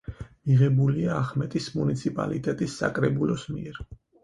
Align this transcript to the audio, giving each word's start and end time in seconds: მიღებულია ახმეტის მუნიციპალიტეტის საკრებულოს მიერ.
მიღებულია 0.51 1.11
ახმეტის 1.17 1.67
მუნიციპალიტეტის 1.77 2.81
საკრებულოს 2.83 3.49
მიერ. 3.55 3.83